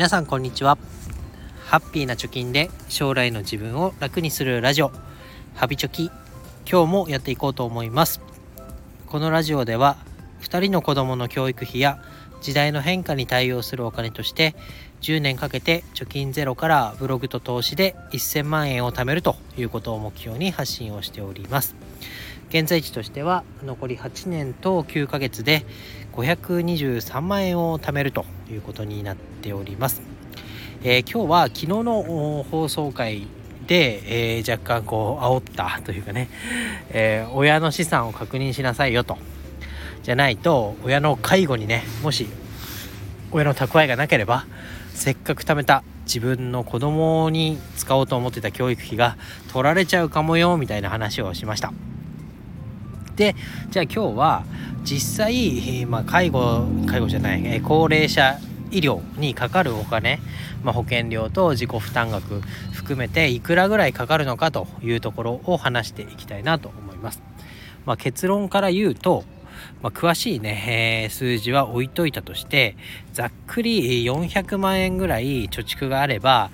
[0.00, 0.78] 皆さんこんにちは。
[1.66, 4.92] ハッピーな貯金で将来の自分を楽にするラジオ。
[5.54, 6.10] ハビチョキ。
[6.66, 8.22] 今日もやっていこうと思います。
[9.08, 9.98] このラジオでは
[10.40, 12.02] 2人の子供の教育費や
[12.40, 14.56] 時代の変化に対応するお金として
[15.02, 21.76] 10年かけて貯金ゼロからブログと投資で1000万円を貯めるということを目標に発信をしております。
[22.50, 25.64] 現在地としては残り8年と9ヶ月で
[26.14, 30.02] 523万円を貯めるということになっております、
[30.82, 33.28] えー、今日は昨日の放送回
[33.68, 36.28] で、えー、若干こう煽ったというかね、
[36.90, 39.16] えー、親の資産を確認しなさいよと。
[40.02, 42.26] じゃないと親の介護にねもし
[43.30, 44.46] 親の蓄えがなければ
[44.94, 49.16] せっかく貯めた自分の子供に使おうと思ってた教育費が
[49.52, 51.72] 取られちゃうかもよみたいな話をしました。
[53.20, 53.36] で
[53.68, 54.44] じゃあ今日は
[54.82, 58.38] 実際、まあ、介護介護じゃない、え高齢者
[58.70, 60.20] 医療にかかるお金、
[60.64, 62.40] まあ、保険料と自己負担額
[62.72, 67.22] 含めていくらぐらいかかるのかというところを話していきたいなと思います。
[67.84, 69.24] まあ、結論から言うと、
[69.82, 72.74] まあ、詳しいね、えー、数字は置いといたとして
[73.12, 76.50] ざっくり400万円ぐらい貯蓄があれば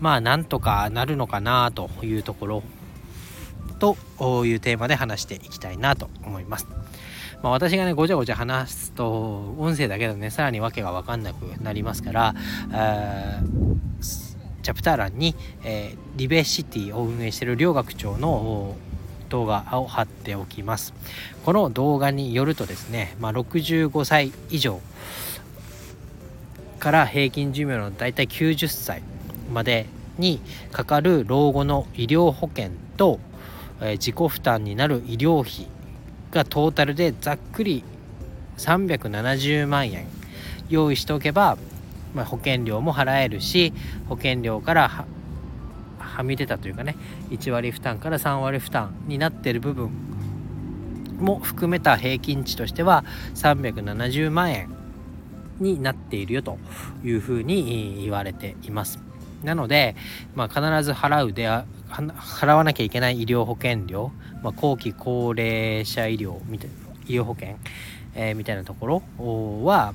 [0.00, 2.62] まあなんとかなるのかなというところ
[3.80, 3.96] と
[4.44, 6.68] いうテーマで話していきたいなと思います。
[7.42, 12.34] まあ、私がねごちゃごちゃ話すと音声だけだとねさらに訳が分かんなくなりますから
[14.62, 18.76] チャプター欄に、えー、リベシティを運営している両学長の
[19.30, 20.92] 動画を貼っておきます
[21.46, 24.80] この動画によるとですね、まあ、65歳以上
[26.78, 29.02] から平均寿命のだいたい90歳
[29.50, 29.86] まで
[30.18, 30.40] に
[30.72, 33.18] かかる老後の医療保険と
[33.80, 35.66] え自己負担になる医療費
[36.30, 37.82] がトータルでざっくり
[38.58, 40.06] 370万円
[40.68, 41.56] 用意しておけば、
[42.14, 43.72] まあ、保険料も払えるし
[44.08, 44.88] 保険料から
[45.98, 46.96] はみ出たというかね
[47.30, 49.90] 1割負担から3割負担になってる部分
[51.18, 53.04] も含めた平均値としては
[53.34, 54.70] 370万円
[55.58, 56.58] になっているよと
[57.04, 59.09] いうふうに言われています。
[59.42, 59.96] なので、
[60.34, 61.48] まあ、必ず払うで
[61.88, 64.12] 払わなきゃいけない医療保険料、
[64.42, 66.70] まあ、後期高齢者医療みたい
[67.06, 67.56] 医療保険、
[68.14, 69.94] えー、みたいなところは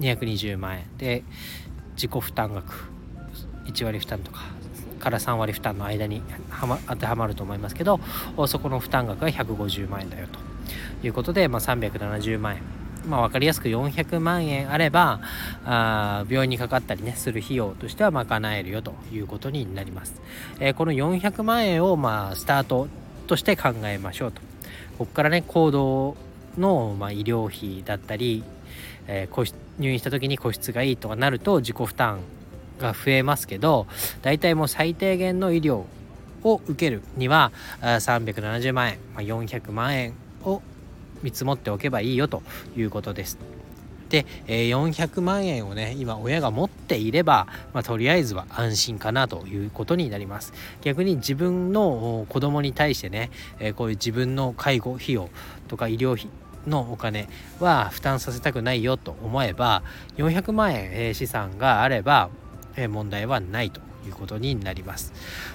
[0.00, 0.84] 220万円。
[0.96, 1.24] で
[1.94, 2.90] 自己負担額
[3.64, 4.42] 1割負担とか
[5.00, 6.22] から3割負担の間に、
[6.88, 8.00] 当てはまると思いますけど
[8.46, 12.85] そこの負担額が150万円だよということで、まあ、370万円。
[13.06, 15.20] まあ、分かりやすく400万円あれば
[15.64, 20.20] あ病院にかかったりねする費用としては賄えるよということになります、
[20.60, 22.88] えー、この400万円をまあスタート
[23.26, 24.40] として考えましょうと。
[24.98, 26.16] ここからね行動
[26.56, 28.44] の、まあ、医療費だったり、
[29.06, 32.20] えー、入院した時に個室がいいとかなると自己負担
[32.78, 33.86] が増えますけど
[34.22, 35.84] 大体もう最低限の医療
[36.44, 37.52] を受けるには
[37.82, 40.62] 370万円、まあ、400万円を
[41.22, 42.42] 見積もっておけばいいよと
[42.76, 43.38] いうことです。
[44.08, 55.28] で、えー、400万円をね今親が持っていれば、まあ、とりあえずは安心かなということになります逆に自分の子供に対してね、えー、こういう自分の介護費用
[55.68, 56.28] とか医療費
[56.66, 57.28] のお金
[57.60, 59.82] は負担させたくないよと思えば
[60.16, 62.30] 400万円、えー、資産があれば、
[62.76, 65.12] え問題はないということになります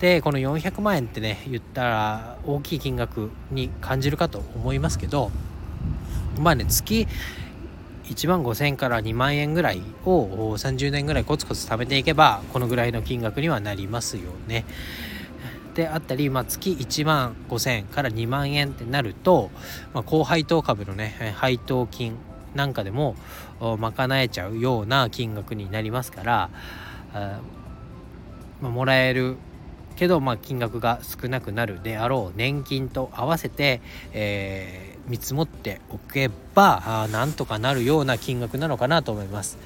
[0.00, 5.30] でこの400万円ってね言ったら大きい金額に感じるかと思いますけど
[6.38, 7.06] まあね月
[8.04, 14.64] 1万5000円から2万円ぐらいを30年ぐらいコツコツ貯めていけばこのぐらいの金額にはなりますよね。
[15.74, 19.50] であったり、まあ、月1万5000円から2万円ってなると、
[19.94, 22.18] まあ、高配当株のね配当金
[22.54, 23.16] なんかでも
[23.60, 26.50] 賄えちゃうような金額になりますから、
[28.62, 29.36] まあ、もらえる
[29.96, 33.80] けど、まあ、金額が少なくなるであろう年金と合わせて、
[34.12, 39.58] えー、見積もっておけばあなんとかなるような金額なのかなと思います、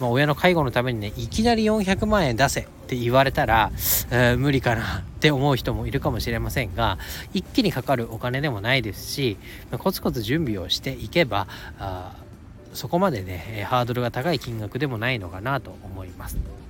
[0.00, 3.70] まあ、親の介護のためにねいきなり400万円出せって言われたら、
[4.10, 6.98] えー、無理かなって思う人もいるかもしれませんが
[7.32, 9.36] 一気にかかるお金でもないですし、
[9.70, 11.46] まあ、コツコツ準備をしていけば
[11.78, 12.16] あ
[12.72, 16.63] そこまでねハードルが高い金額でもないのかなと思います。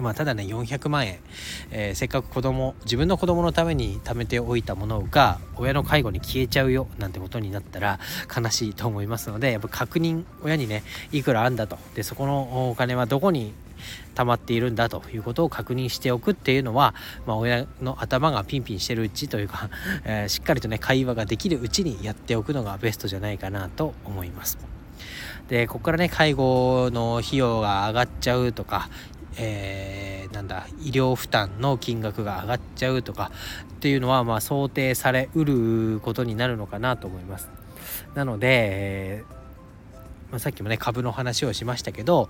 [0.00, 1.18] ま、ただね400万円、
[1.70, 7.98] えー、せっかく子供自分の子供のために貯めておいたものが親の介護に消えちゃうよなんてことになったら
[8.34, 10.82] 悲しいと思いますのでやっぱ確認親にね
[11.12, 13.52] いくらあんだとでそこのお金はどこに
[14.14, 16.94] 溜まっているんだということを確認しておくっていうのは、
[17.26, 19.70] まあ、親の頭がピンピンしてるうちというか、
[20.04, 24.58] えー、しっかりとね会話ができるうちにやっておくのがベストじゃないかなと思います。
[25.48, 28.88] でここからね介護の費用が上がっちゃうとか、
[29.42, 33.32] えー、なんだ医療負担の金額が上がっちゃうとか
[33.72, 37.48] っていうのはまあ想定されうることになるのかなと思います。
[38.14, 39.24] なので、
[40.30, 42.28] まあ、さっきもね株の話をしましたけど、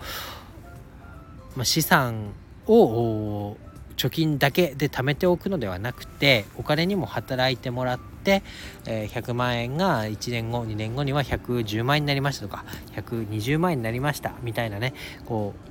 [1.56, 2.32] まあ、資産
[2.68, 3.56] を
[3.96, 8.42] 貯金だけで貯めておくのではなくてお金にも働いてもらって、
[8.86, 12.64] え、100万円が1年後2年後には110万円になりましたとか
[12.94, 14.94] 120万円になりましたみたいなね
[15.26, 15.69] こう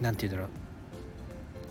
[0.00, 0.59] 何て言うんだろう。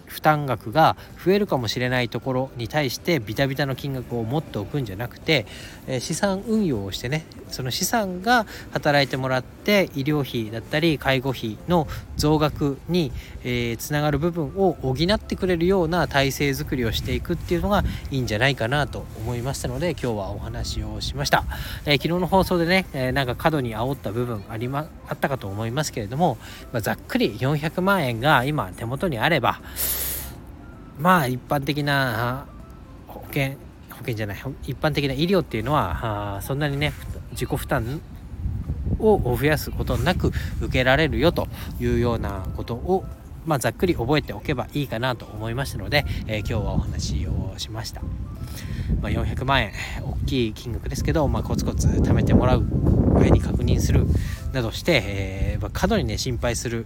[0.10, 5.46] 負担額が増えるかもしれないところに対してビタビタの金額を持っておくんじゃなくて、
[6.00, 13.12] 資産運用をしてねその資産が働いてもらって医療費だったり介護費の増額に、
[13.78, 21.46] つながる部分を補ってくれるような体制づくりをしていくっていうのがいいんじゃないかなと思いましたので今日はお話をしました、
[21.86, 26.38] えー、昨日の放送でね、えー、なんか過度に煽った部分ありまあったかと思いますけれども、
[26.72, 29.62] まあ、ざっくり400万円が今手元にあれば
[31.00, 32.46] まあ一般的な
[33.08, 33.56] 保険
[33.90, 36.94] 保険じゃない一般的な医療っていうのはそんなにね
[37.32, 38.02] 自己負担
[39.00, 40.32] を増やすことなく
[40.62, 41.48] 受けられるよと
[41.80, 43.06] いうようなことを
[43.46, 48.02] まあ、ざっくり覚えておけばいいかなと思いましたので、えー、今日はお話をしました、
[49.02, 49.72] まあ、400万円
[50.04, 52.66] 大きい金額ですけど、まあ、コツコツ貯めてもらう
[53.16, 54.06] 上に確認する
[54.54, 56.86] などして、えーまあ、過度にね心配する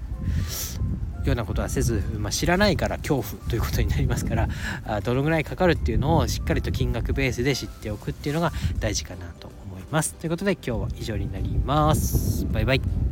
[1.30, 4.50] ようなことはせず、まあ、知らないから恐怖ということになりますから
[4.86, 10.14] あどのぐらいかかるっていうのをしっかりと金額ベースで知っておくっていうのが大事かなと思います。
[10.16, 12.46] ということで今日は以上になります。
[12.52, 13.03] バイバイ。